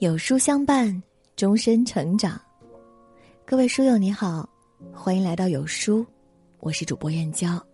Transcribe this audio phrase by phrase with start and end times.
[0.00, 1.02] 有书相伴，
[1.36, 2.38] 终身成长。
[3.46, 4.48] 各位书友你好，
[4.92, 6.04] 欢迎来到有书，
[6.58, 7.64] 我是主播燕娇。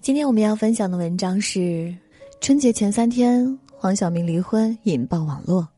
[0.00, 1.92] 今天我们要分享的文章是：
[2.40, 5.68] 春节前三天，黄晓明离婚引爆网络。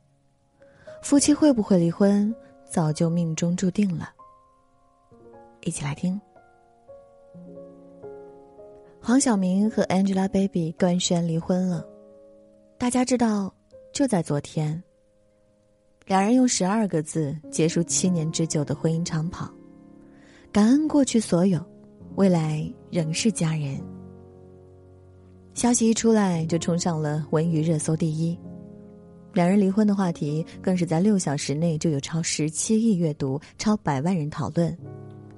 [1.00, 2.32] 夫妻会不会离婚，
[2.68, 4.11] 早就命中注定了。
[5.62, 6.20] 一起来听。
[9.00, 11.84] 黄晓明和 Angelababy 官宣离婚了。
[12.77, 13.52] 大家知道，
[13.91, 14.80] 就在昨天，
[16.12, 19.51] 两人用十二个字结束七年之久的婚姻长跑，
[20.52, 21.59] 感恩过去所有，
[22.16, 23.80] 未来仍是家人。
[25.55, 28.38] 消息一出来，就冲上了文娱热搜第一。
[29.33, 34.77] 两人离婚的话题更是在六小时内就有超十七亿阅读，超百万人讨论。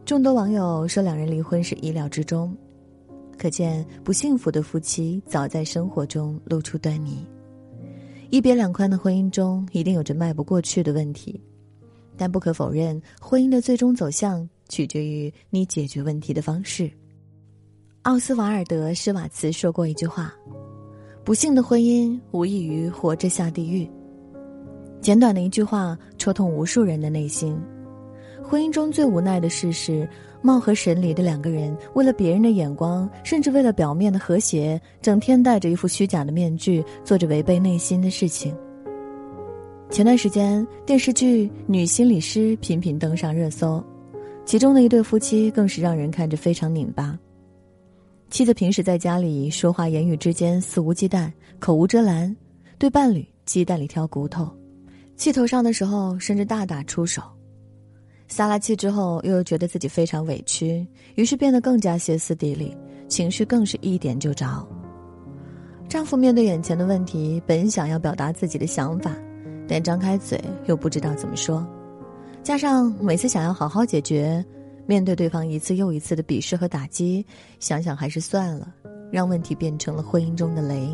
[0.05, 2.53] 众多网友说，两人离婚是意料之中。
[3.39, 7.25] 可见，不幸福的夫妻早在生活中露出端倪。
[8.35, 11.41] 一别两宽的婚姻中，一定有着迈不过去的问题，
[12.17, 16.91] 但不可否认，婚姻的最终走向取决于你解决问题的方式。
[18.03, 20.35] 奥斯瓦尔德·施瓦茨说过一句话
[21.23, 23.89] ：“不幸的婚姻无异于活着下地狱。”
[25.01, 27.57] 简短的一句话，戳痛无数人的内心。
[28.43, 30.09] 婚姻中最无奈的事是。
[30.47, 38.55] 貌合神离的两个人，为了别人的眼光，甚至为了表面的和谐，整天戴着一副虚假的面具，做着违背内心的事情。
[39.89, 43.83] 前段时间，电视剧《女心理师》频频登上热搜，
[44.45, 47.19] 其中的一对夫妻更是让人看着非常拧巴。
[48.29, 52.37] 妻子平时在家里说话言语之间肆无忌惮，口无遮拦，
[52.77, 54.47] 对伴侣鸡蛋里挑骨头，
[55.17, 57.23] 气头上的时候甚至大打出手。
[58.35, 62.77] 撒了气之后，又觉得自己非常委屈，于是变得更加歇斯底里，
[63.07, 64.67] 情绪更是一点就着。
[65.89, 69.15] 丈夫面对眼前的问题，本想要表达自己的想法，
[69.69, 71.65] 但张开嘴又不知道怎么说，
[72.43, 74.45] 加上每次想要好好解决，
[74.85, 77.25] 面对对方一次又一次的鄙视和打击，
[77.61, 78.75] 想想还是算了，
[79.13, 80.89] 让问题变成了婚姻中的雷。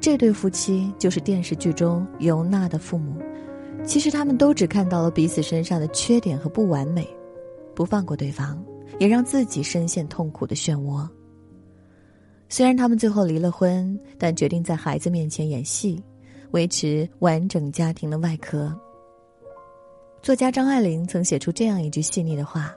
[0.00, 3.20] 这对夫妻就是电视剧中尤娜的父母。
[3.84, 7.06] 其实他们都只看到了彼此身上的缺点和不完美，
[7.74, 8.62] 不放过对方，
[8.98, 11.06] 也让自己深陷痛苦的漩涡。
[12.48, 16.02] 虽然他们最后离了婚，但决定在孩子面前演戏，
[16.52, 18.72] 维持完整家庭的外壳。
[20.22, 22.72] 作家张爱玲曾写出这样一句细腻的话：“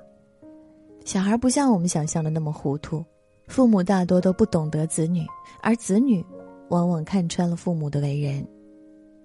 [1.05, 3.05] 小孩不像我们想象的那么糊涂，
[3.47, 5.25] 父母大多都不懂得子女，
[5.61, 6.25] 而子女
[6.69, 8.45] 往往看穿了父母的为人。”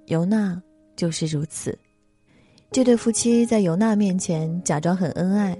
[0.06, 0.60] 尤娜。
[1.00, 1.78] 就是如此，
[2.70, 5.58] 这对夫妻在尤娜面前假装很恩爱，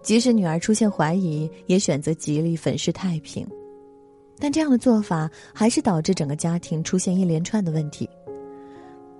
[0.00, 3.46] 即使女儿出现怀疑，也选择极力粉饰太平。
[4.38, 8.08] 但这样的做法还是导致整个家庭出现一连串的问题。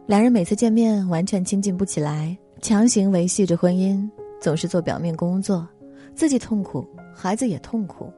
[0.06, 4.09] 两人每次见面完全亲近不起来，强行维系着婚姻，
[4.41, 5.69] 总是做表面工作，
[6.15, 6.83] 自己痛苦，
[7.15, 8.11] 孩子也痛苦。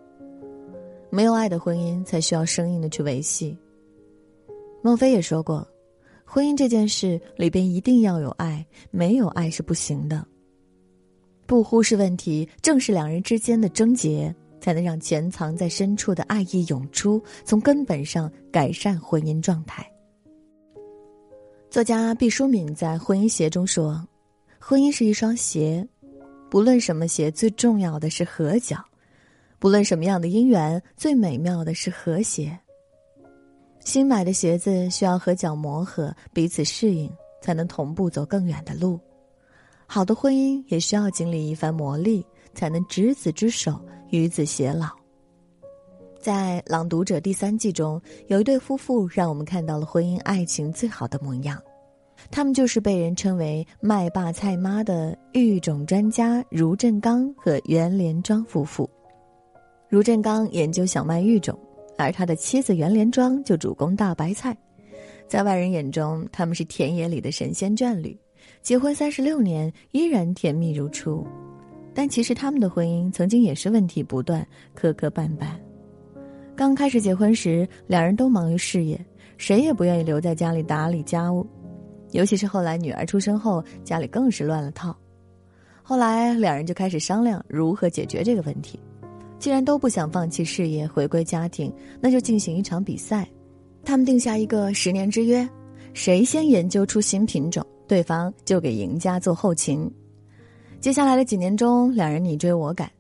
[1.10, 3.58] 没有爱的婚姻才需要生硬的去维系。
[4.82, 5.66] 孟非也说过。
[6.32, 10.24] 婚姻这件事里边一定要有爱，没有爱是不行的。
[11.44, 19.84] 不忽视问题，正是两人之间的症结，才能让潜藏在深处的爱意涌出，从根本上改善婚姻状态。
[21.68, 24.00] 作家毕淑敏在《婚姻鞋》中说
[24.60, 25.84] ：“婚姻是一双鞋，
[26.48, 28.76] 不论什么鞋，最重要的是合脚；
[29.58, 32.56] 不论什么样的姻缘，最美妙的是和谐。”
[33.80, 37.10] 新买的鞋子需要和脚磨合，彼此适应，
[37.40, 39.00] 才能同步走更远的路。
[39.86, 42.22] 好的婚姻也需要经历一番磨砺，
[42.54, 43.80] 才能执子之手，
[44.10, 44.88] 与子偕老。
[46.20, 51.60] 在《朗读者》第三季中，有一对夫妇让我们看到了婚姻爱情最好的模样，
[52.30, 58.88] 他们就是被人称为“麦霸菜妈”的育种专家茹振刚和袁连庄夫妇。
[59.88, 61.58] 茹振刚研究小麦育种。
[62.00, 64.56] 而他的妻子袁连庄就主攻大白菜，
[65.28, 68.18] 在外人眼中，他们是田野里的神仙眷侣，
[68.62, 71.26] 结婚三十六年依然甜蜜如初。
[71.92, 75.48] 但其实他们的婚姻曾经也是问题不断，磕磕绊绊。
[76.56, 78.98] 刚开始结婚时，两人都忙于事业，
[79.38, 81.46] 谁也不愿意留在家里打理家务，
[82.12, 84.96] 尤其是后来女儿出生后，家里更是乱了套。
[85.82, 88.78] 后来两人就开始商量如何解决这个问题。
[89.40, 93.26] 既然都不想放弃事业，回归家庭，那就进行一场比赛。
[93.82, 95.48] 他们定下一个十年之约，
[95.94, 99.90] 谁先研究出新品种，对方就给赢家做后勤。
[100.78, 102.90] 接下来的几年中，两人你追我赶，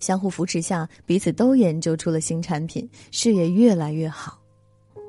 [0.00, 4.38] 相互扶持下，彼此都研究出了新产品，事业越来越好。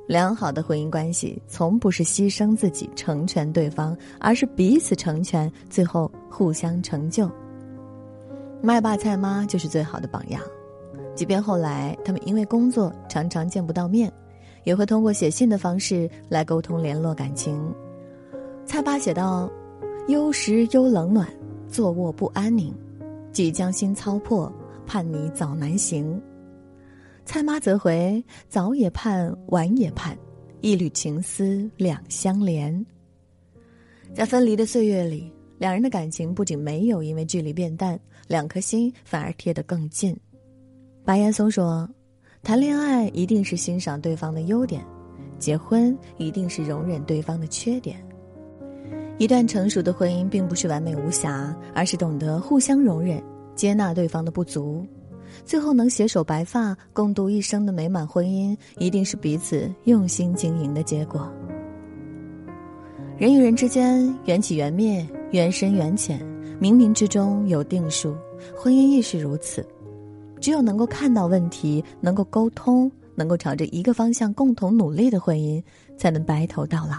[0.07, 7.31] 良好的婚姻关系从不是牺牲自己成全对方，而是彼此成全，最后互相成就。
[8.61, 10.41] 麦爸菜妈就是最好的榜样。
[11.15, 14.11] 即便后来他们因为工作常常见不到面，
[14.65, 17.57] 也会通过写信的方式来沟通联络感情。
[18.65, 19.49] 蔡爸写道
[20.09, 21.27] ：“忧时忧冷暖，
[21.69, 22.73] 坐卧不安宁，
[23.31, 24.51] 即将心操破，
[24.85, 26.21] 盼你早难行。”
[27.23, 30.17] 蔡妈则回：“早也盼，晚也盼，
[30.61, 32.85] 一缕情丝两相连。”
[34.13, 40.15] 在分离的岁月里，两人的感情不仅没有因为距离变淡，两颗心反而贴得更近。
[41.05, 41.87] 白岩松说
[42.41, 44.83] ：“谈恋爱一定是欣赏对方的优点，
[45.37, 48.03] 结婚一定是容忍对方的缺点。”
[49.19, 53.21] 一段成熟的婚姻并不是完美无瑕，而是懂得互相容忍、
[53.53, 54.83] 接纳对方的不足，
[55.45, 61.31] 最后能携手白发共度一生的美满婚姻，一定是彼此用心经营的结果。
[63.15, 66.19] 人与人之间缘起缘灭，缘深缘浅，
[66.59, 68.15] 冥冥之中有定数，
[68.57, 69.63] 婚姻亦是如此。
[70.45, 75.59] 只有能够看到问题，能够沟通，能够朝着一个方向共同努力的婚姻，
[75.97, 76.97] 才能白头到老。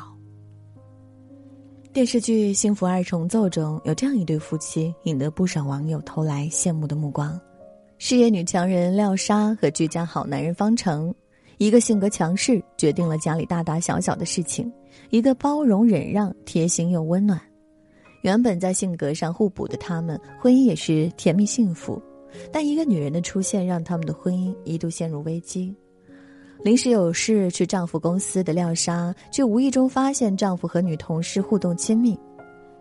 [1.93, 7.41] 电视剧《幸福二重奏》中有这样一对夫妻，引得不少网友投来羡慕的目光。
[7.99, 11.15] 事业女强人廖莎和居家好男人方程，
[11.59, 14.69] 一个性格强势，决定了家里大大小小的事情；
[15.11, 17.41] 一个包容忍让，贴心又温暖。
[18.23, 22.03] 原本在性格上互补的他们，婚姻也是甜蜜幸福。
[22.53, 25.75] 但一个女人的出现，让他们的婚姻一度陷入危机。
[26.63, 32.19] 临时有事去丈夫公司的廖莎，却无意中发现丈夫和女同事互动亲密。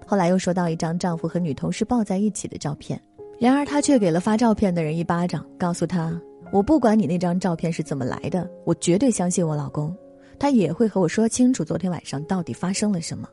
[0.07, 2.99] 后来又收到一张丈夫和女同事抱在一起的照片，
[3.39, 6.19] 然而她却给了发照片的人一巴掌，告诉他
[6.53, 9.95] ：“我不管你那张照片是怎么来的，我绝对相信我老公，
[10.39, 13.27] 他也会和我说清楚昨天晚上到底发生了什么。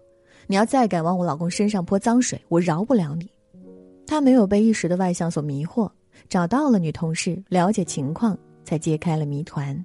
[0.46, 3.30] 你要再敢往我老公身上泼脏水，我饶不了你。”
[4.06, 5.88] 他没有被一时的外向所迷惑，
[6.28, 9.82] 找到了女同事了解情况，才揭开了谜团。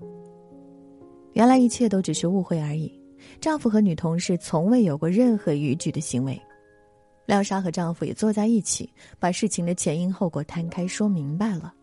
[1.33, 2.91] 原来一切都只是误会而已，
[3.39, 6.41] 丈夫和女同事从未有过任何逾矩的行为。
[7.25, 8.89] 廖莎和丈夫也坐在一起，
[9.19, 11.73] 把事情的前因后果摊开说明白了。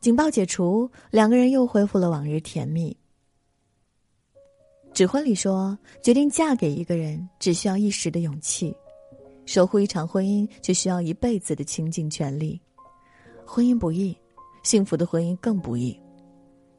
[0.00, 2.96] 警报解除，两个人又恢复了往日甜蜜。
[4.94, 8.74] 指婚礼说，决定嫁给一个人只需要一时的勇气，
[9.44, 12.58] 守护一场婚姻却需要一辈子的倾尽全力。
[13.46, 14.16] 婚姻不易，
[14.62, 15.98] 幸福的婚姻更不易。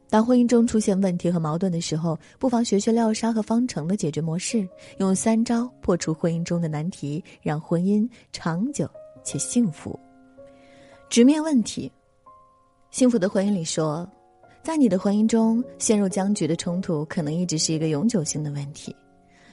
[0.09, 4.67] 当婚姻中出现问题和矛盾的时候，不妨学学廖莎和方程的解决模式，
[4.99, 8.89] 用三招破除婚姻中的难题，让婚姻长久
[9.23, 9.99] 且幸福。
[11.09, 11.91] 直面问题，
[12.91, 14.09] 幸福的婚姻里说，
[14.63, 18.95] 在你的婚姻中陷入僵局的冲突可能一直是一个永久性的问题，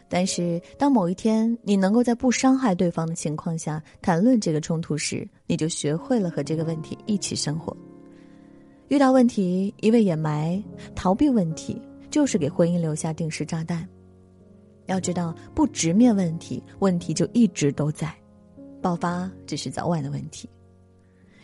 [0.08, 7.76] 但是当某一天你能够在不伤害对方的情况下谈论这个冲突时，你就学会了和这个问题一起生活。
[8.88, 10.62] 遇到问题一味掩埋、
[10.94, 11.80] 逃避问题，
[12.10, 13.88] 就是给婚姻留下定时炸弹。
[14.86, 18.14] 要知道，不直面问题，问题就一直都在，
[18.82, 20.48] 爆发只是早晚的问题。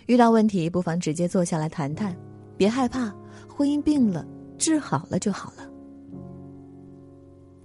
[0.07, 2.15] 遇到问题，不妨直接坐下来谈谈，
[2.59, 3.11] 别害怕，
[3.49, 4.27] 婚姻病了，
[4.59, 5.70] 治好了就好了。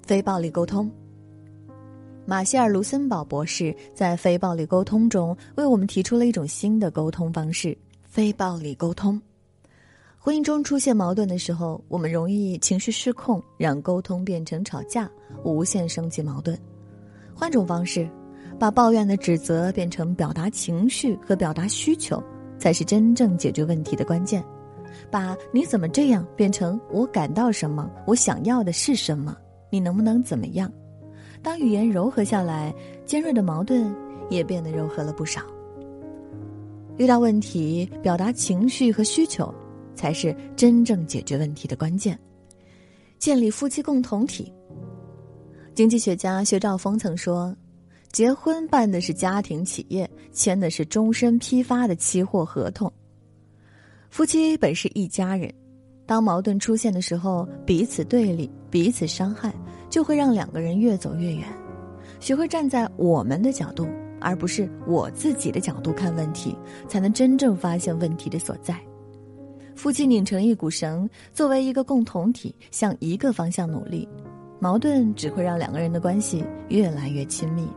[0.05, 0.87] 非暴力沟通，
[2.27, 9.19] 马歇尔·卢森堡博士在《非暴力沟通》中为我们提出了一种新的沟通方式——非暴力沟通。
[10.19, 15.09] 婚姻中出现矛盾的时候，我们容易情绪失控，让沟通变成吵架，
[15.43, 16.55] 无限升级矛盾。
[17.33, 18.07] 换种方式，
[18.59, 22.23] 把抱怨的指责变成表达情绪和表达需求，
[22.59, 24.45] 才是真正解决问题的关键。
[25.09, 29.35] 把你怎么这样变成我感到什么，我想要的是什么，
[29.75, 30.71] 你能不能怎么样？
[31.43, 32.73] 当语言柔和下来，
[33.05, 33.93] 尖锐的矛盾
[34.29, 35.41] 也变得柔和了不少。
[36.95, 39.53] 遇到问题，表达情绪和需求。
[39.95, 42.19] 才是真正解决问题的关键。
[43.17, 44.51] 建立夫妻共同体。
[45.73, 47.55] 经济学家薛兆丰曾说
[48.11, 52.91] ：“结婚办的是家庭企业，签的是终身批发的期货合同。
[54.09, 55.49] 夫妻本是一家人，
[56.05, 59.53] 当矛盾出现的时候，彼此对立，彼此伤害，
[59.89, 61.47] 就会让两个人越走越远。
[62.19, 63.87] 学会站在我们的角度，
[64.21, 66.55] 而不是我自己的角度看问题，
[66.87, 68.79] 才能真正发现问题的所在。”
[69.75, 74.07] 夫妻拧成一股绳，作为一个共同体，向一个方向努力，
[74.59, 77.63] 矛盾只会让两个人的关系越来越亲密。《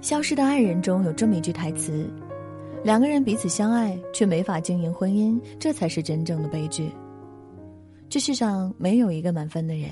[0.00, 2.10] 消失的爱人》中有这么一句台词
[2.84, 6.92] ：“两个人彼此相爱，却没法经营婚姻，这才是真正的悲剧。”
[8.10, 9.88] 这世上没有一个满分的人，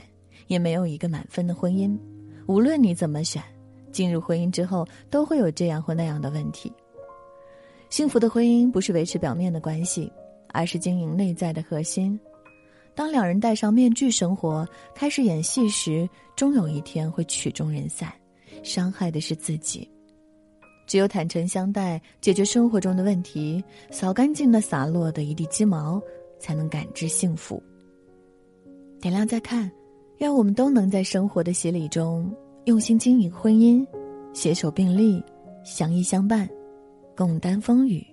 [0.47, 1.99] 也没有一个满分的婚姻。
[2.47, 3.43] 无论你怎么选，
[3.91, 6.71] 进入婚姻之后都会有这样或那样的问题。
[7.89, 10.13] 幸福的婚姻不是维持表面的关系，
[10.49, 12.21] 而是经营内在的核心。
[12.95, 16.07] 当两人戴上面具生活，开始演戏时，
[16.37, 18.13] 终有一天会曲终人散，
[18.63, 19.91] 伤害的是自己。
[20.93, 25.99] 只有坦诚相待，解决生活中的问题，扫干净那洒落的一地鸡毛，
[26.39, 27.63] 才能感知幸福。
[29.01, 29.73] 点亮再看，
[30.19, 32.31] 愿我们都能在生活的洗礼中
[32.67, 33.83] 用心经营婚姻，
[34.35, 35.25] 携手并立，
[35.65, 36.47] 相依相伴，
[37.17, 38.07] 共担风雨，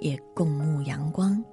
[0.00, 1.44] 也共沐阳光。